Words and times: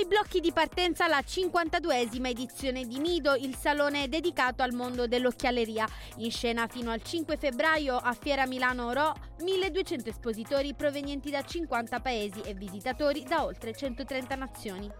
Ai 0.00 0.06
blocchi 0.06 0.40
di 0.40 0.50
partenza 0.50 1.06
la 1.08 1.18
52esima 1.18 2.28
edizione 2.28 2.86
di 2.86 2.98
Mido, 2.98 3.34
il 3.34 3.54
salone 3.54 4.08
dedicato 4.08 4.62
al 4.62 4.72
mondo 4.72 5.06
dell'occhialeria. 5.06 5.86
In 6.16 6.30
scena 6.30 6.66
fino 6.68 6.90
al 6.90 7.02
5 7.02 7.36
febbraio 7.36 7.96
a 7.96 8.14
Fiera 8.14 8.46
Milano 8.46 8.94
Ro, 8.94 9.12
1200 9.40 10.08
espositori 10.08 10.72
provenienti 10.72 11.30
da 11.30 11.44
50 11.44 12.00
paesi 12.00 12.40
e 12.40 12.54
visitatori 12.54 13.24
da 13.24 13.44
oltre 13.44 13.76
130 13.76 14.34
nazioni. 14.36 14.90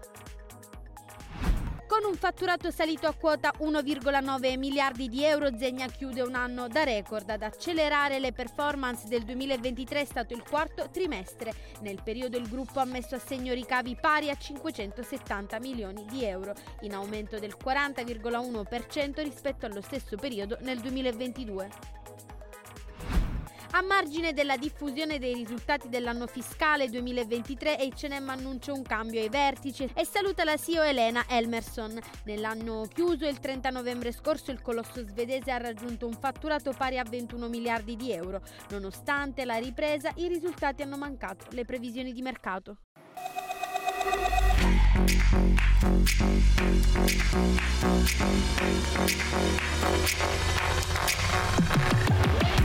Con 1.91 2.05
un 2.05 2.15
fatturato 2.15 2.71
salito 2.71 3.05
a 3.05 3.13
quota 3.13 3.51
1,9 3.59 4.57
miliardi 4.57 5.09
di 5.09 5.25
euro, 5.25 5.57
Zegna 5.57 5.87
chiude 5.87 6.21
un 6.21 6.35
anno 6.35 6.69
da 6.69 6.85
record. 6.85 7.29
Ad 7.29 7.41
accelerare 7.41 8.17
le 8.17 8.31
performance 8.31 9.09
del 9.09 9.23
2023 9.23 9.99
è 9.99 10.05
stato 10.05 10.33
il 10.33 10.41
quarto 10.41 10.87
trimestre. 10.89 11.53
Nel 11.81 12.01
periodo 12.01 12.37
il 12.37 12.47
gruppo 12.47 12.79
ha 12.79 12.85
messo 12.85 13.15
a 13.15 13.19
segno 13.19 13.53
ricavi 13.53 13.97
pari 13.99 14.29
a 14.29 14.37
570 14.37 15.59
milioni 15.59 16.05
di 16.05 16.23
euro, 16.23 16.53
in 16.83 16.93
aumento 16.93 17.39
del 17.39 17.57
40,1% 17.61 19.21
rispetto 19.21 19.65
allo 19.65 19.81
stesso 19.81 20.15
periodo 20.15 20.59
nel 20.61 20.79
2022. 20.79 22.00
A 23.73 23.81
margine 23.81 24.33
della 24.33 24.57
diffusione 24.57 25.17
dei 25.17 25.33
risultati 25.33 25.87
dell'anno 25.87 26.27
fiscale 26.27 26.89
2023, 26.89 27.77
H&M 27.77 28.27
annuncia 28.27 28.73
un 28.73 28.81
cambio 28.81 29.21
ai 29.21 29.29
vertici 29.29 29.89
e 29.93 30.05
saluta 30.05 30.43
la 30.43 30.57
CEO 30.57 30.83
Elena 30.83 31.23
Elmerson. 31.29 31.97
Nell'anno 32.25 32.85
chiuso 32.93 33.25
il 33.25 33.39
30 33.39 33.69
novembre 33.69 34.11
scorso 34.11 34.51
il 34.51 34.61
colosso 34.61 35.05
svedese 35.07 35.51
ha 35.51 35.57
raggiunto 35.57 36.05
un 36.05 36.13
fatturato 36.13 36.73
pari 36.73 36.97
a 36.99 37.03
21 37.03 37.47
miliardi 37.47 37.95
di 37.95 38.11
euro. 38.11 38.41
Nonostante 38.71 39.45
la 39.45 39.55
ripresa, 39.55 40.11
i 40.15 40.27
risultati 40.27 40.81
hanno 40.81 40.97
mancato 40.97 41.45
le 41.51 41.63
previsioni 41.63 42.11
di 42.11 42.21
mercato. 42.21 42.75
Si 52.53 52.60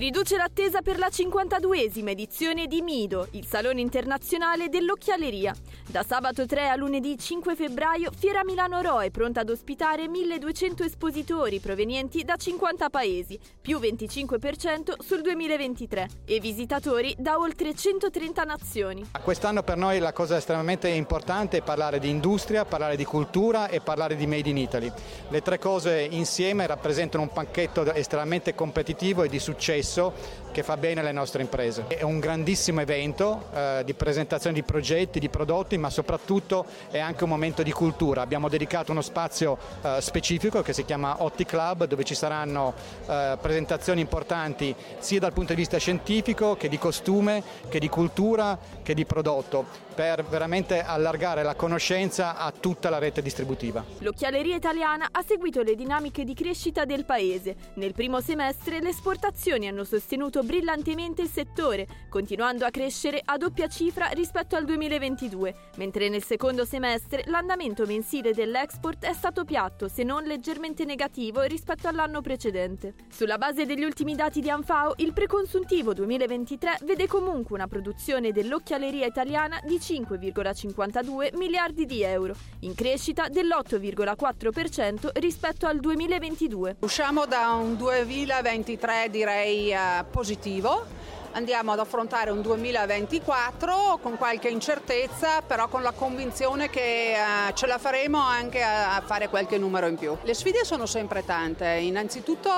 riduce 0.00 0.38
l'attesa 0.38 0.80
per 0.80 0.98
la 0.98 1.08
52esima 1.08 2.08
edizione 2.08 2.66
di 2.66 2.80
Mido, 2.80 3.28
il 3.32 3.44
Salone 3.46 3.82
internazionale 3.82 4.70
dell'occhialeria. 4.70 5.54
Da 5.86 6.02
sabato 6.02 6.46
3 6.46 6.70
a 6.70 6.76
lunedì 6.76 7.18
5 7.18 7.54
febbraio, 7.54 8.10
Fiera 8.16 8.42
Milano 8.42 8.80
Ro 8.80 9.00
è 9.00 9.10
pronta 9.10 9.40
ad 9.40 9.50
ospitare 9.50 10.08
1200 10.08 10.84
espositori 10.84 11.60
provenienti 11.60 12.24
da 12.24 12.36
50 12.36 12.88
paesi, 12.88 13.38
più 13.60 13.78
25% 13.78 15.02
sul 15.02 15.20
2023, 15.20 16.08
e 16.24 16.40
visitatori 16.40 17.14
da 17.18 17.38
oltre 17.38 17.74
130 17.74 18.44
nazioni. 18.44 19.06
Quest'anno 19.22 19.62
per 19.62 19.76
noi 19.76 19.98
la 19.98 20.14
cosa 20.14 20.38
estremamente 20.38 20.88
importante 20.88 21.58
è 21.58 21.62
parlare 21.62 21.98
di 21.98 22.08
industria, 22.08 22.64
parlare 22.64 22.96
di 22.96 23.04
cultura 23.04 23.68
e 23.68 23.80
parlare 23.80 24.16
di 24.16 24.26
Made 24.26 24.48
in 24.48 24.56
Italy. 24.56 24.90
Le 25.28 25.42
tre 25.42 25.58
cose 25.58 26.00
insieme 26.08 26.66
rappresentano 26.66 27.22
un 27.22 27.32
pacchetto 27.32 27.92
estremamente 27.92 28.54
competitivo 28.54 29.24
e 29.24 29.28
di 29.28 29.38
successo 29.38 29.88
stesso 29.90 30.12
che 30.50 30.62
fa 30.62 30.76
bene 30.76 31.00
alle 31.00 31.12
nostre 31.12 31.42
imprese. 31.42 31.86
È 31.86 32.02
un 32.02 32.18
grandissimo 32.18 32.80
evento 32.80 33.46
eh, 33.52 33.82
di 33.84 33.94
presentazione 33.94 34.54
di 34.54 34.62
progetti, 34.62 35.18
di 35.18 35.28
prodotti, 35.28 35.78
ma 35.78 35.90
soprattutto 35.90 36.66
è 36.90 36.98
anche 36.98 37.24
un 37.24 37.30
momento 37.30 37.62
di 37.62 37.72
cultura. 37.72 38.22
Abbiamo 38.22 38.48
dedicato 38.48 38.92
uno 38.92 39.02
spazio 39.02 39.58
eh, 39.82 39.98
specifico 40.00 40.62
che 40.62 40.72
si 40.72 40.84
chiama 40.84 41.22
Otti 41.22 41.44
Club, 41.44 41.86
dove 41.86 42.04
ci 42.04 42.14
saranno 42.14 42.74
eh, 43.06 43.38
presentazioni 43.40 44.00
importanti 44.00 44.74
sia 44.98 45.20
dal 45.20 45.32
punto 45.32 45.54
di 45.54 45.60
vista 45.60 45.78
scientifico 45.78 46.56
che 46.56 46.68
di 46.68 46.78
costume, 46.78 47.42
che 47.68 47.78
di 47.78 47.88
cultura, 47.88 48.58
che 48.82 48.94
di 48.94 49.04
prodotto, 49.04 49.88
per 49.94 50.24
veramente 50.24 50.82
allargare 50.82 51.42
la 51.42 51.54
conoscenza 51.54 52.36
a 52.36 52.52
tutta 52.52 52.88
la 52.88 52.98
rete 52.98 53.20
distributiva. 53.22 53.84
L'occhialeria 53.98 54.56
italiana 54.56 55.08
ha 55.10 55.22
seguito 55.22 55.62
le 55.62 55.74
dinamiche 55.74 56.24
di 56.24 56.32
crescita 56.34 56.84
del 56.84 57.04
paese. 57.04 57.54
Nel 57.74 57.92
primo 57.92 58.20
semestre 58.20 58.80
le 58.80 58.88
esportazioni 58.90 59.68
hanno 59.68 59.84
sostenuto 59.84 60.39
brillantemente 60.42 61.22
il 61.22 61.28
settore, 61.28 61.86
continuando 62.08 62.64
a 62.64 62.70
crescere 62.70 63.20
a 63.24 63.36
doppia 63.36 63.68
cifra 63.68 64.06
rispetto 64.08 64.56
al 64.56 64.64
2022, 64.64 65.54
mentre 65.76 66.08
nel 66.08 66.22
secondo 66.22 66.64
semestre 66.64 67.24
l'andamento 67.26 67.86
mensile 67.86 68.32
dell'export 68.32 69.04
è 69.04 69.12
stato 69.12 69.44
piatto, 69.44 69.88
se 69.88 70.02
non 70.02 70.24
leggermente 70.24 70.84
negativo 70.84 71.42
rispetto 71.42 71.88
all'anno 71.88 72.20
precedente. 72.20 72.94
Sulla 73.08 73.38
base 73.38 73.66
degli 73.66 73.84
ultimi 73.84 74.14
dati 74.14 74.40
di 74.40 74.50
Anfao, 74.50 74.94
il 74.96 75.12
preconsuntivo 75.12 75.92
2023 75.92 76.78
vede 76.82 77.06
comunque 77.06 77.56
una 77.56 77.66
produzione 77.66 78.32
dell'occhialeria 78.32 79.06
italiana 79.06 79.60
di 79.64 79.76
5,52 79.76 81.36
miliardi 81.36 81.86
di 81.86 82.02
euro, 82.02 82.34
in 82.60 82.74
crescita 82.74 83.28
dell'8,4% 83.28 85.10
rispetto 85.14 85.66
al 85.66 85.80
2022. 85.80 86.76
Usciamo 86.80 87.26
da 87.26 87.52
un 87.52 87.76
2023 87.76 89.08
direi 89.10 89.72
eh, 89.72 90.04
positivo 90.30 90.86
andiamo 91.32 91.72
ad 91.72 91.78
affrontare 91.78 92.30
un 92.30 92.42
2024 92.42 93.98
con 94.02 94.16
qualche 94.16 94.48
incertezza, 94.48 95.42
però 95.42 95.68
con 95.68 95.82
la 95.82 95.92
convinzione 95.92 96.68
che 96.68 97.14
uh, 97.14 97.52
ce 97.52 97.66
la 97.66 97.78
faremo 97.78 98.18
anche 98.18 98.62
a, 98.62 98.96
a, 98.96 99.00
fare 99.00 99.28
qualche 99.28 99.58
numero 99.58 99.86
in 99.86 99.96
più. 99.96 100.16
Le 100.22 100.34
sfide 100.34 100.64
sono 100.64 100.86
sempre 100.86 101.24
tante, 101.24 101.66
innanzitutto 101.66 102.50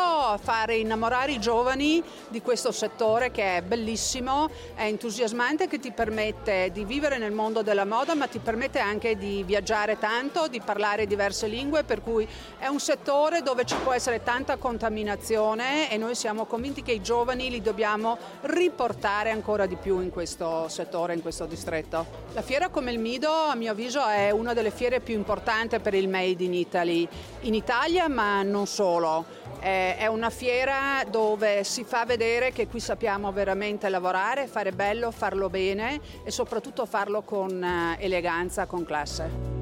fare 0.43 0.77
innamorare 0.77 1.33
i 1.33 1.41
giovani 1.41 2.03
di 2.29 2.41
questo 2.41 2.73
settore 2.73 3.31
che 3.31 3.59
è 3.59 3.63
bellissimo, 3.63 4.51
è 4.75 4.85
entusiasmante, 4.85 5.69
che 5.69 5.79
ti 5.79 5.93
permette 5.93 6.71
di 6.73 6.85
vivere 6.85 7.19
nel 7.19 7.33
mondo 7.33 7.63
della 7.63 7.85
moda, 7.85 8.15
ma 8.15 8.27
ti 8.27 8.39
permette 8.39 8.79
anche 8.79 9.17
di 9.17 9.43
viaggiare 9.45 9.99
tanto, 9.99 10.49
di 10.49 10.61
parlare 10.61 11.07
diverse 11.07 11.47
lingue, 11.47 11.85
per 11.85 12.03
cui 12.03 12.27
è 12.59 12.67
un 12.67 12.81
settore 12.81 13.43
dove 13.43 13.65
ci 13.65 13.77
può 13.83 13.93
essere 13.93 14.23
tanta 14.23 14.57
contaminazione 14.57 15.91
e 15.91 15.97
noi 15.97 16.15
siamo 16.15 16.47
convinti 16.47 16.83
che 16.83 16.93
i 16.93 17.03
giovani 17.03 17.51
li 17.51 17.61
dobbiamo 17.61 18.19
riportare 18.63 19.31
ancora 19.31 19.67
di 19.67 19.77
più 19.77 20.01
in 20.01 20.11
questo 20.11 20.69
settore, 20.69 21.15
in 21.15 21.23
questo 21.23 21.47
distretto. 21.47 22.07
La 22.33 22.43
fiera 22.43 22.69
come 22.69 22.93
il 22.93 22.99
Mido 22.99 23.31
a 23.31 23.55
mio 23.55 23.73
avviso 23.73 24.07
è 24.07 24.31
una 24.31 24.53
delle 24.53 24.71
fiere 24.71 25.01
più 25.01 25.15
importanti 25.15 25.79
per 25.81 25.95
il 25.95 26.09
Made 26.09 26.43
in 26.45 26.55
Italy, 26.55 27.07
in 27.41 27.55
Italia 27.55 28.09
ma 28.09 28.43
non 28.43 28.67
solo. 28.67 29.41
È 29.59 30.07
una 30.09 30.31
fiera 30.31 31.05
dove 31.09 31.63
si 31.63 31.85
fa 31.85 32.05
vedere 32.05 32.51
che 32.51 32.67
qui 32.67 32.81
sappiamo 32.81 33.31
veramente 33.31 33.89
lavorare, 33.89 34.49
fare 34.49 34.73
bello, 34.73 35.13
farlo 35.13 35.49
bene 35.49 36.01
e 36.25 36.33
soprattutto 36.33 36.85
farlo 36.85 37.23
con 37.23 37.63
eh, 37.63 37.97
eleganza, 38.01 38.67
con 38.67 38.85
classe. 38.85 39.62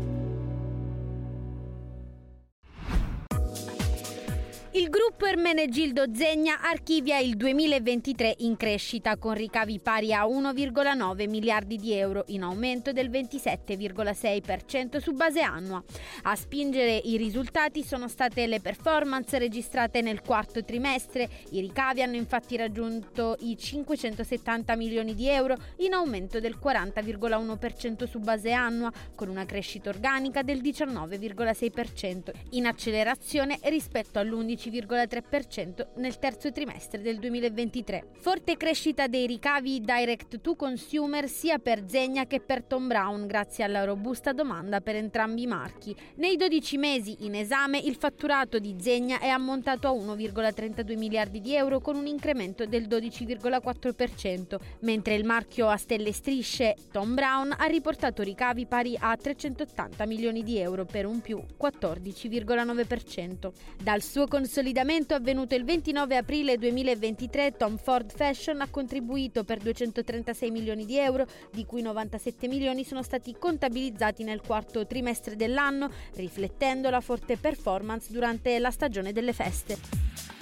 Il 4.73 4.89
gruppo 4.89 5.27
Ermenegildo 5.27 6.15
Zegna 6.15 6.61
archivia 6.61 7.19
il 7.19 7.37
2023 7.37 8.37
in 8.39 8.57
crescita 8.57 9.17
con 9.17 9.35
ricavi 9.35 9.81
pari 9.81 10.15
a 10.15 10.27
1,9 10.27 11.29
miliardi 11.29 11.77
di 11.77 11.93
euro, 11.93 12.23
in 12.29 12.45
aumento 12.45 12.93
del 12.93 13.11
27,6% 13.11 14.99
su 14.99 15.11
base 15.11 15.41
annua. 15.41 15.83
A 16.23 16.37
spingere 16.37 16.97
i 17.03 17.17
risultati 17.17 17.83
sono 17.83 18.07
state 18.07 18.47
le 18.47 18.61
performance 18.61 19.37
registrate 19.39 20.03
nel 20.03 20.21
quarto 20.21 20.63
trimestre. 20.63 21.29
I 21.51 21.59
ricavi 21.59 22.03
hanno 22.03 22.15
infatti 22.15 22.57
raggiunto 22.57 23.39
i 23.41 23.59
570 23.59 24.77
milioni 24.77 25.17
di 25.17 25.27
euro, 25.27 25.57
in 25.79 25.95
aumento 25.95 26.39
del 26.39 26.57
40,1% 26.63 28.07
su 28.07 28.21
base 28.21 28.53
annua, 28.53 28.93
con 29.17 29.29
una 29.29 29.45
crescita 29.47 29.91
organica 29.91 30.45
del 30.45 30.61
19,6%, 30.61 32.31
in 32.51 32.67
accelerazione 32.67 33.59
rispetto 33.65 34.21
all'11 34.21 34.59
11,3% 34.61 35.87
nel 35.97 36.19
terzo 36.19 36.53
trimestre 36.53 37.01
del 37.01 37.19
2023. 37.19 38.09
Forte 38.19 38.59
crescita 38.59 39.07
dei 39.07 39.27
ricavi 39.27 39.81
direct 39.81 40.41
to 40.41 40.55
consumer 40.55 41.29
sia 41.29 41.59
per 41.59 41.85
Zegna 41.87 42.27
che 42.27 42.41
per 42.41 42.65
Tom 42.65 42.87
Brown 42.87 43.27
grazie 43.27 43.65
alla 43.65 43.85
robusta 43.85 44.33
domanda 44.33 44.83
per 44.83 44.97
entrambi 44.97 45.43
i 45.43 45.47
marchi. 45.47 45.97
Nei 46.17 46.37
12 46.37 46.77
mesi 46.77 47.17
in 47.21 47.35
esame 47.35 47.79
il 47.79 47.95
fatturato 47.95 48.59
di 48.59 48.77
Zegna 48.79 49.19
è 49.19 49.29
ammontato 49.29 49.89
a 49.89 49.93
1,32 49.93 50.99
miliardi 50.99 51.41
di 51.41 51.55
euro 51.55 51.81
con 51.81 51.97
un 51.97 52.07
incremento 52.07 52.67
del 52.67 52.87
12,4%, 52.87 54.57
mentre 54.81 55.15
il 55.15 55.25
marchio 55.25 55.69
a 55.69 55.79
stelle 55.79 56.13
strisce 56.13 56.77
Tom 56.91 57.15
Brown 57.15 57.55
ha 57.57 57.65
riportato 57.65 58.23
ricavi 58.23 58.67
pari 58.67 58.95
a 58.99 59.17
380 59.17 60.05
milioni 60.05 60.43
di 60.43 60.59
euro 60.59 60.85
per 60.85 61.07
un 61.07 61.21
più 61.21 61.43
14,9%. 61.59 63.53
Dal 63.83 64.03
suo 64.03 64.27
consumo 64.27 64.49
consolidamento 64.53 65.15
avvenuto 65.15 65.55
il 65.55 65.63
29 65.63 66.17
aprile 66.17 66.59
2023, 66.59 67.53
Tom 67.57 67.77
Ford 67.77 68.11
Fashion 68.13 68.61
ha 68.61 68.69
contribuito 68.69 69.45
per 69.45 69.59
236 69.59 70.51
milioni 70.51 70.85
di 70.85 70.99
euro, 70.99 71.25
di 71.53 71.65
cui 71.65 71.83
97 71.83 72.49
milioni 72.49 72.83
sono 72.83 73.05
stati 73.05 73.37
contabilizzati 73.39 74.25
nel 74.25 74.41
quarto 74.41 74.89
trimestre 74.89 75.37
dell'anno, 75.37 75.89
riflettendo 76.15 76.91
la 76.91 77.01
forte 77.01 77.37
performance 77.37 78.11
durante 78.11 78.59
la 78.59 78.73
stagione 78.73 79.13
delle 79.13 79.33
feste. 79.33 80.40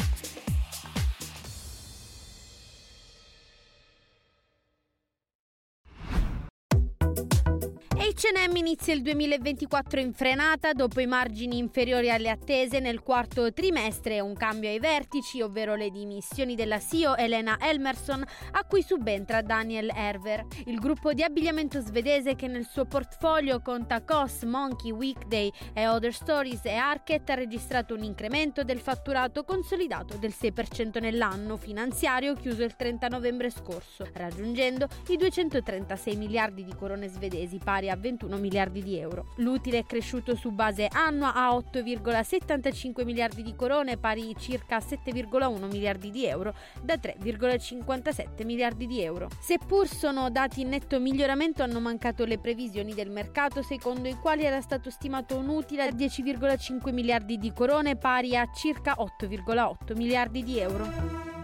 H&M 8.48 8.56
inizia 8.56 8.94
il 8.94 9.02
2024 9.02 10.00
in 10.00 10.12
frenata 10.12 10.72
dopo 10.72 11.00
i 11.00 11.06
margini 11.06 11.58
inferiori 11.58 12.10
alle 12.10 12.30
attese 12.30 12.80
nel 12.80 13.02
quarto 13.02 13.52
trimestre 13.52 14.16
e 14.16 14.20
un 14.20 14.34
cambio 14.34 14.70
ai 14.70 14.78
vertici, 14.78 15.42
ovvero 15.42 15.74
le 15.74 15.90
dimissioni 15.90 16.54
della 16.54 16.78
CEO 16.78 17.16
Elena 17.16 17.58
Elmerson 17.60 18.24
a 18.52 18.64
cui 18.64 18.82
subentra 18.82 19.42
Daniel 19.42 19.90
Herver. 19.94 20.46
Il 20.66 20.78
gruppo 20.78 21.12
di 21.12 21.22
abbigliamento 21.22 21.80
svedese 21.80 22.36
che 22.36 22.46
nel 22.46 22.66
suo 22.66 22.86
portfolio 22.86 23.60
conta 23.60 24.02
COS, 24.02 24.42
Monkey, 24.44 24.92
Weekday 24.92 25.52
e 25.74 25.86
Other 25.86 26.12
Stories 26.12 26.64
e 26.64 26.74
Arket 26.74 27.28
ha 27.30 27.34
registrato 27.34 27.94
un 27.94 28.02
incremento 28.02 28.64
del 28.64 28.80
fatturato 28.80 29.44
consolidato 29.44 30.16
del 30.16 30.34
6% 30.38 31.00
nell'anno 31.00 31.56
finanziario 31.56 32.34
chiuso 32.34 32.62
il 32.62 32.76
30 32.76 33.08
novembre 33.08 33.50
scorso, 33.50 34.08
raggiungendo 34.14 34.88
i 35.08 35.16
236 35.16 36.16
miliardi 36.16 36.64
di 36.64 36.74
corone 36.74 37.08
svedesi 37.08 37.58
pari 37.62 37.90
a 37.90 37.96
21 37.96 38.38
miliardi 38.38 38.82
di 38.82 38.99
euro. 38.99 39.26
L'utile 39.37 39.79
è 39.79 39.85
cresciuto 39.85 40.35
su 40.35 40.50
base 40.50 40.88
annua 40.90 41.35
a 41.35 41.55
8,75 41.55 43.05
miliardi 43.05 43.43
di 43.43 43.55
corone, 43.55 43.96
pari 43.96 44.35
circa 44.38 44.76
a 44.76 44.82
7,1 44.85 45.67
miliardi 45.67 46.11
di 46.11 46.26
euro, 46.26 46.55
da 46.82 46.94
3,57 46.94 48.44
miliardi 48.44 48.87
di 48.87 49.02
euro. 49.02 49.29
Seppur 49.40 49.87
sono 49.87 50.31
dati 50.31 50.61
in 50.61 50.69
netto 50.69 50.99
miglioramento, 51.00 51.62
hanno 51.62 51.81
mancato 51.81 52.25
le 52.25 52.38
previsioni 52.38 52.94
del 52.94 53.11
mercato, 53.11 53.62
secondo 53.62 54.08
i 54.08 54.14
quali 54.14 54.44
era 54.44 54.61
stato 54.61 54.91
stimato 54.91 55.37
un 55.37 55.49
utile 55.49 55.84
a 55.84 55.91
10,5 55.91 56.93
miliardi 56.93 57.38
di 57.38 57.52
corone, 57.52 57.96
pari 57.96 58.37
a 58.37 58.50
circa 58.52 58.96
8,8 58.99 59.96
miliardi 59.96 60.43
di 60.43 60.58
euro. 60.58 61.38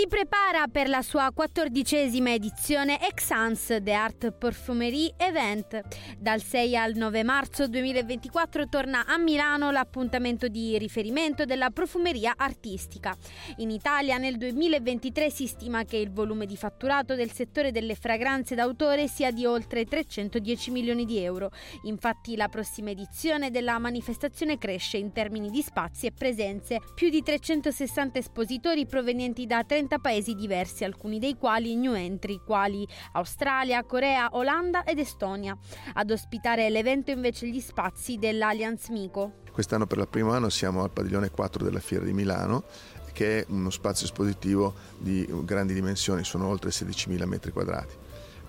Si 0.00 0.06
prepara 0.06 0.66
per 0.66 0.88
la 0.88 1.02
sua 1.02 1.30
quattordicesima 1.30 2.32
edizione 2.32 3.06
Exans 3.06 3.80
The 3.82 3.92
Art 3.92 4.30
Parfumerie 4.30 5.12
Event. 5.18 5.78
Dal 6.16 6.40
6 6.40 6.74
al 6.74 6.94
9 6.94 7.22
marzo 7.22 7.68
2024 7.68 8.70
torna 8.70 9.04
a 9.04 9.18
Milano 9.18 9.70
l'appuntamento 9.70 10.48
di 10.48 10.78
riferimento 10.78 11.44
della 11.44 11.68
profumeria 11.68 12.32
artistica. 12.34 13.14
In 13.56 13.68
Italia 13.68 14.16
nel 14.16 14.38
2023 14.38 15.28
si 15.28 15.46
stima 15.46 15.84
che 15.84 15.98
il 15.98 16.10
volume 16.10 16.46
di 16.46 16.56
fatturato 16.56 17.14
del 17.14 17.30
settore 17.30 17.70
delle 17.70 17.94
fragranze 17.94 18.54
d'autore 18.54 19.06
sia 19.06 19.30
di 19.30 19.44
oltre 19.44 19.84
310 19.84 20.70
milioni 20.70 21.04
di 21.04 21.18
euro. 21.18 21.50
Infatti 21.82 22.36
la 22.36 22.48
prossima 22.48 22.88
edizione 22.88 23.50
della 23.50 23.78
manifestazione 23.78 24.56
cresce 24.56 24.96
in 24.96 25.12
termini 25.12 25.50
di 25.50 25.60
spazi 25.60 26.06
e 26.06 26.12
presenze. 26.12 26.80
Più 26.94 27.10
di 27.10 27.22
360 27.22 28.18
espositori 28.18 28.86
provenienti 28.86 29.44
da 29.44 29.62
30 29.62 29.88
30 29.90 29.98
paesi 29.98 30.34
diversi, 30.34 30.84
alcuni 30.84 31.18
dei 31.18 31.36
quali 31.36 31.74
new 31.74 31.94
entry, 31.94 32.40
quali 32.44 32.86
Australia, 33.12 33.82
Corea, 33.82 34.28
Olanda 34.32 34.84
ed 34.84 35.00
Estonia. 35.00 35.58
Ad 35.94 36.10
ospitare 36.12 36.70
l'evento 36.70 37.10
invece 37.10 37.48
gli 37.48 37.58
spazi 37.58 38.16
dell'Allianz 38.16 38.88
Mico. 38.88 39.38
Quest'anno 39.50 39.86
per 39.86 39.98
il 39.98 40.06
primo 40.08 40.32
anno 40.32 40.48
siamo 40.48 40.84
al 40.84 40.90
padiglione 40.90 41.30
4 41.30 41.64
della 41.64 41.80
Fiera 41.80 42.04
di 42.04 42.12
Milano 42.12 42.62
che 43.12 43.40
è 43.40 43.46
uno 43.48 43.70
spazio 43.70 44.06
espositivo 44.06 44.72
di 44.96 45.26
grandi 45.42 45.74
dimensioni, 45.74 46.22
sono 46.22 46.46
oltre 46.46 46.70
16.000 46.70 47.24
metri 47.24 47.50
quadrati. 47.50 47.94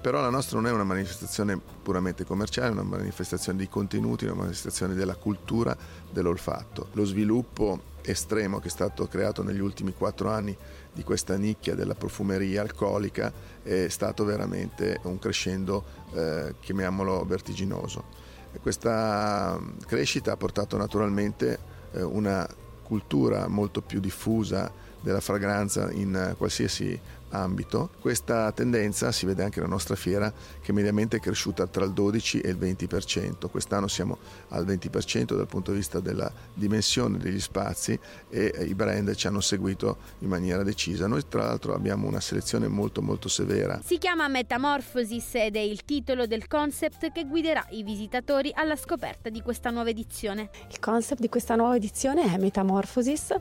Però 0.02 0.20
la 0.20 0.32
nostra 0.32 0.60
non 0.60 0.68
è 0.68 0.74
una 0.74 0.84
manifestazione 0.84 1.60
puramente 1.84 2.26
commerciale, 2.26 2.70
è 2.70 2.72
una 2.72 2.82
manifestazione 2.82 3.60
di 3.60 3.70
contenuti, 3.70 4.26
una 4.26 4.34
manifestazione 4.34 4.96
della 4.96 5.16
cultura, 5.16 5.78
dell'olfatto. 6.10 6.88
Lo 6.94 7.06
sviluppo 7.06 7.90
estremo 8.02 8.58
che 8.58 8.68
è 8.68 8.72
stato 8.72 9.08
creato 9.08 9.44
negli 9.44 9.60
ultimi 9.60 9.94
quattro 9.94 10.30
anni 10.30 10.58
di 10.92 11.04
questa 11.04 11.38
nicchia 11.38 11.76
della 11.76 11.94
profumeria 11.94 12.62
alcolica 12.62 13.32
è 13.62 13.90
stato 13.90 14.26
veramente 14.26 15.00
un 15.04 15.20
crescendo, 15.20 15.84
eh, 16.14 16.56
chiamiamolo 16.60 17.24
vertiginoso. 17.24 18.06
E 18.54 18.60
questa 18.60 19.60
crescita 19.86 20.32
ha 20.32 20.38
portato 20.38 20.78
naturalmente 20.78 21.60
eh, 21.92 22.02
una 22.02 22.48
cultura 22.82 23.48
molto 23.48 23.82
più 23.82 24.00
diffusa 24.00 24.72
della 25.00 25.22
fragranza 25.22 25.92
in 25.92 26.34
qualsiasi 26.38 27.00
ambito. 27.32 27.92
Questa 28.00 28.52
tendenza 28.52 29.12
si 29.12 29.26
vede 29.26 29.44
anche 29.44 29.60
nella 29.60 29.72
nostra 29.72 29.96
fiera 29.96 30.32
che 30.62 30.72
mediamente 30.72 31.18
è 31.18 31.20
cresciuta 31.20 31.68
tra 31.68 31.86
il 31.86 31.92
12 31.92 32.42
e 32.42 32.50
il 32.50 32.58
20%. 32.58 33.50
Quest'anno 33.50 33.88
siamo 33.88 34.18
al 34.50 34.66
20% 34.66 35.36
dal 35.36 35.48
punto 35.48 35.72
di 35.72 35.78
vista 35.78 36.00
della 36.00 36.32
dimensione 36.54 37.18
degli 37.18 37.40
spazi 37.40 37.98
e 38.30 38.54
i 38.68 38.74
brand 38.76 39.14
ci 39.16 39.28
hanno 39.28 39.42
seguito 39.42 39.98
in 40.20 40.30
maniera 40.30 40.64
decisa. 40.64 41.08
Noi 41.08 41.28
tra 41.28 41.44
l'altro 41.44 41.74
abbiamo 41.74 42.08
una 42.08 42.20
selezione 42.20 42.68
molto 42.68 43.02
molto 43.02 43.28
severa. 43.28 43.80
Si 43.84 43.98
chiama 43.98 44.28
Metamorphosis 44.28 45.36
ed 45.36 45.56
è 45.56 45.60
il 45.60 45.84
titolo 45.86 46.28
del 46.28 46.48
concept 46.48 47.12
che 47.12 47.26
guiderà 47.26 47.66
i 47.72 47.84
visitatori 47.84 48.52
alla 48.54 48.76
scoperta 48.76 49.30
di 49.30 49.42
questa 49.42 49.70
nuova 49.70 49.90
edizione. 49.90 50.50
Il 50.70 50.80
concept 50.80 51.22
di 51.22 51.30
questa 51.30 51.56
nuova 51.56 51.76
edizione 51.76 52.34
è 52.34 52.38
Metamorphosis. 52.38 53.34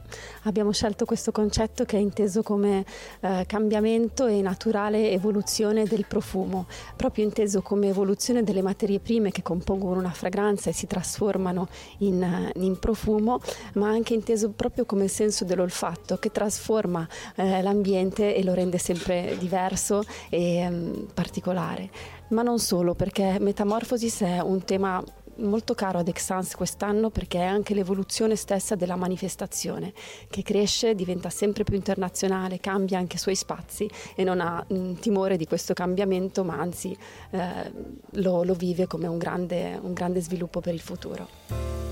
Abbiamo 0.43 0.73
scelto 0.73 1.05
questo 1.05 1.33
concetto 1.33 1.85
che 1.85 1.97
è 1.97 2.01
inteso 2.01 2.43
come 2.43 2.85
eh, 3.21 3.45
cambiamento 3.47 3.80
cambiamento 3.81 4.27
e 4.27 4.43
naturale 4.43 5.11
evoluzione 5.11 5.85
del 5.85 6.05
profumo, 6.07 6.67
proprio 6.97 7.25
inteso 7.25 7.63
come 7.63 7.89
evoluzione 7.89 8.45
delle 8.45 8.61
materie 8.61 9.01
prime 9.01 9.31
che 9.31 9.41
compongono 9.41 9.99
una 9.99 10.11
fragranza 10.11 10.69
e 10.69 10.75
si 10.75 10.87
trasformano 10.87 11.69
in, 11.99 12.53
in 12.57 12.79
profumo, 12.79 13.41
ma 13.75 13.89
anche 13.89 14.13
inteso 14.13 14.51
proprio 14.51 14.85
come 14.85 15.09
senso 15.09 15.47
dell'olfatto 15.47 16.19
che 16.19 16.31
trasforma 16.31 17.09
eh, 17.37 17.63
l'ambiente 17.63 18.35
e 18.35 18.45
lo 18.45 18.53
rende 18.53 18.77
sempre 18.77 19.37
diverso 19.39 20.03
e 20.29 20.67
um, 20.69 21.07
particolare. 21.15 21.91
Ma 22.29 22.43
non 22.43 22.59
solo, 22.59 22.95
perché 22.95 23.39
Metamorphosis 23.41 24.21
è 24.21 24.41
un 24.41 24.63
tema 24.65 25.03
molto 25.41 25.75
caro 25.75 25.99
ad 25.99 26.09
Exans 26.09 26.55
quest'anno 26.55 27.11
perché 27.11 27.39
è 27.39 27.45
anche 27.45 27.75
l'evoluzione 27.75 28.37
stessa 28.37 28.75
della 28.75 28.97
manifestazione 28.97 29.93
che 30.29 30.43
cresce, 30.43 30.95
diventa 30.95 31.31
sempre 31.31 31.65
più 31.65 31.75
internazionale, 31.75 32.61
cambia 32.61 32.99
anche 32.99 33.17
i 33.17 33.19
suoi 33.19 33.35
spazi 33.35 33.91
e 34.15 34.25
non 34.25 34.41
ha 34.41 34.65
mh, 34.67 34.95
timore 34.95 35.37
di 35.37 35.47
questo 35.47 35.75
cambiamento 35.75 36.45
ma 36.45 36.59
anzi 36.59 36.97
eh, 37.31 37.73
lo, 38.13 38.45
lo, 38.45 38.55
vive 38.55 38.87
come 38.87 39.07
un 39.07 39.19
grande, 39.19 39.79
un 39.81 39.93
grande 39.93 40.21
sviluppo 40.21 40.61
per 40.61 40.75
il 40.75 40.81
futuro. 40.81 41.90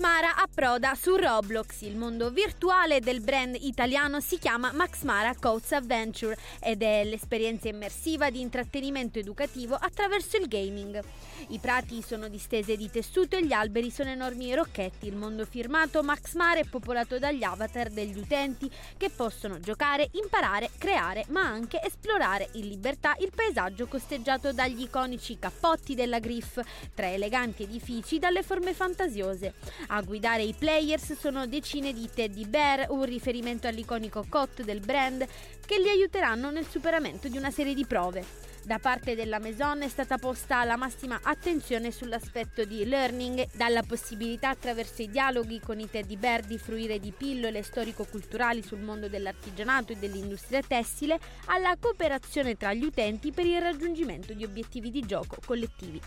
Mara 0.00 0.34
approda 0.36 0.94
su 0.94 1.14
Roblox. 1.14 1.82
Il 1.82 1.94
mondo 1.94 2.30
virtuale 2.30 3.00
del 3.00 3.20
brand 3.20 3.54
italiano 3.60 4.18
si 4.20 4.38
chiama 4.38 4.72
Max 4.72 5.02
Mara 5.02 5.34
Coats 5.38 5.72
Adventure 5.72 6.38
ed 6.58 6.80
è 6.80 7.04
l'esperienza 7.04 7.68
immersiva 7.68 8.30
di 8.30 8.40
intrattenimento 8.40 9.18
educativo 9.18 9.74
attraverso 9.74 10.38
il 10.38 10.48
gaming. 10.48 11.02
I 11.48 11.58
prati 11.58 12.00
sono 12.00 12.28
distese 12.28 12.76
di 12.76 12.90
tessuto 12.90 13.36
e 13.36 13.44
gli 13.44 13.52
alberi 13.52 13.90
sono 13.90 14.08
enormi 14.08 14.54
rocchetti. 14.54 15.06
Il 15.06 15.16
mondo 15.16 15.44
firmato 15.44 16.02
Max 16.02 16.34
Mara 16.34 16.60
è 16.60 16.64
popolato 16.64 17.18
dagli 17.18 17.42
avatar 17.42 17.90
degli 17.90 18.18
utenti 18.18 18.70
che 18.96 19.10
possono 19.10 19.60
giocare, 19.60 20.08
imparare, 20.12 20.70
creare, 20.78 21.26
ma 21.28 21.42
anche 21.42 21.78
esplorare 21.82 22.48
in 22.52 22.68
libertà 22.68 23.16
il 23.18 23.32
paesaggio 23.34 23.86
costeggiato 23.86 24.54
dagli 24.54 24.80
iconici 24.80 25.38
cappotti 25.38 25.94
della 25.94 26.20
Griff, 26.20 26.58
tre 26.94 27.12
eleganti 27.14 27.64
edifici 27.64 28.18
dalle 28.18 28.42
forme 28.42 28.72
fantasiose. 28.72 29.52
A 29.92 30.02
guidare 30.02 30.44
i 30.44 30.54
players 30.56 31.14
sono 31.18 31.48
decine 31.48 31.92
di 31.92 32.08
teddy 32.14 32.46
bear, 32.46 32.86
un 32.90 33.02
riferimento 33.02 33.66
all'iconico 33.66 34.24
cot 34.28 34.62
del 34.62 34.78
brand, 34.78 35.26
che 35.66 35.80
li 35.80 35.88
aiuteranno 35.88 36.52
nel 36.52 36.64
superamento 36.68 37.26
di 37.26 37.36
una 37.36 37.50
serie 37.50 37.74
di 37.74 37.84
prove. 37.84 38.24
Da 38.62 38.78
parte 38.78 39.16
della 39.16 39.40
Maison 39.40 39.82
è 39.82 39.88
stata 39.88 40.16
posta 40.16 40.62
la 40.62 40.76
massima 40.76 41.18
attenzione 41.20 41.90
sull'aspetto 41.90 42.64
di 42.64 42.86
learning, 42.86 43.48
dalla 43.54 43.82
possibilità 43.82 44.50
attraverso 44.50 45.02
i 45.02 45.10
dialoghi 45.10 45.58
con 45.58 45.80
i 45.80 45.90
teddy 45.90 46.16
bear 46.16 46.42
di 46.42 46.56
fruire 46.56 47.00
di 47.00 47.10
pillole 47.10 47.64
storico-culturali 47.64 48.62
sul 48.62 48.78
mondo 48.78 49.08
dell'artigianato 49.08 49.90
e 49.90 49.96
dell'industria 49.96 50.62
tessile, 50.62 51.18
alla 51.46 51.76
cooperazione 51.80 52.56
tra 52.56 52.72
gli 52.74 52.84
utenti 52.84 53.32
per 53.32 53.46
il 53.46 53.60
raggiungimento 53.60 54.34
di 54.34 54.44
obiettivi 54.44 54.92
di 54.92 55.00
gioco 55.00 55.38
collettivi. 55.44 56.00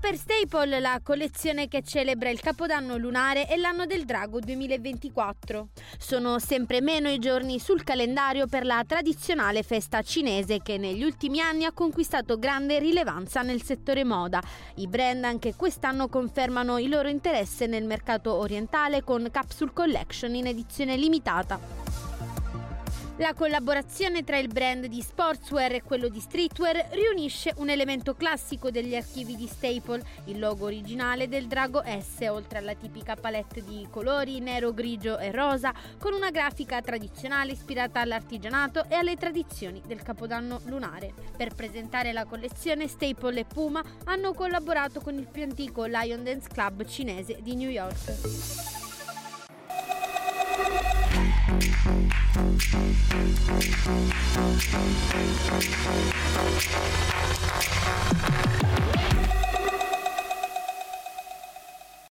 Per 0.00 0.16
Staple, 0.16 0.80
la 0.80 0.98
collezione 1.02 1.68
che 1.68 1.82
celebra 1.82 2.30
il 2.30 2.40
Capodanno 2.40 2.96
lunare 2.96 3.46
e 3.46 3.58
l'anno 3.58 3.84
del 3.84 4.06
drago 4.06 4.40
2024. 4.40 5.68
Sono 5.98 6.38
sempre 6.38 6.80
meno 6.80 7.10
i 7.10 7.18
giorni 7.18 7.58
sul 7.58 7.84
calendario 7.84 8.46
per 8.46 8.64
la 8.64 8.82
tradizionale 8.86 9.62
festa 9.62 10.00
cinese 10.00 10.60
che 10.62 10.78
negli 10.78 11.04
ultimi 11.04 11.40
anni 11.40 11.66
ha 11.66 11.72
conquistato 11.72 12.38
grande 12.38 12.78
rilevanza 12.78 13.42
nel 13.42 13.62
settore 13.62 14.02
moda. 14.02 14.42
I 14.76 14.88
brand 14.88 15.22
anche 15.24 15.54
quest'anno 15.54 16.08
confermano 16.08 16.78
il 16.78 16.88
loro 16.88 17.08
interesse 17.08 17.66
nel 17.66 17.84
mercato 17.84 18.34
orientale 18.34 19.04
con 19.04 19.28
Capsule 19.30 19.72
Collection 19.74 20.34
in 20.34 20.46
edizione 20.46 20.96
limitata. 20.96 21.79
La 23.20 23.34
collaborazione 23.34 24.24
tra 24.24 24.38
il 24.38 24.48
brand 24.48 24.86
di 24.86 25.02
sportswear 25.02 25.74
e 25.74 25.82
quello 25.82 26.08
di 26.08 26.20
streetwear 26.20 26.86
riunisce 26.92 27.52
un 27.58 27.68
elemento 27.68 28.14
classico 28.14 28.70
degli 28.70 28.96
archivi 28.96 29.36
di 29.36 29.46
Staple, 29.46 30.02
il 30.24 30.38
logo 30.38 30.64
originale 30.64 31.28
del 31.28 31.46
Drago 31.46 31.82
S, 31.84 32.26
oltre 32.30 32.56
alla 32.56 32.72
tipica 32.74 33.16
palette 33.16 33.62
di 33.62 33.86
colori 33.90 34.40
nero, 34.40 34.72
grigio 34.72 35.18
e 35.18 35.32
rosa, 35.32 35.74
con 35.98 36.14
una 36.14 36.30
grafica 36.30 36.80
tradizionale 36.80 37.52
ispirata 37.52 38.00
all'artigianato 38.00 38.86
e 38.88 38.94
alle 38.94 39.16
tradizioni 39.16 39.82
del 39.86 40.00
Capodanno 40.00 40.62
lunare. 40.64 41.12
Per 41.36 41.54
presentare 41.54 42.14
la 42.14 42.24
collezione, 42.24 42.88
Staple 42.88 43.40
e 43.40 43.44
Puma 43.44 43.84
hanno 44.04 44.32
collaborato 44.32 45.00
con 45.02 45.18
il 45.18 45.28
più 45.30 45.42
antico 45.42 45.84
Lion 45.84 46.24
Dance 46.24 46.48
Club 46.48 46.86
cinese 46.86 47.36
di 47.42 47.54
New 47.54 47.68
York. 47.68 48.79
Thank 51.50 51.74
you. 58.94 58.99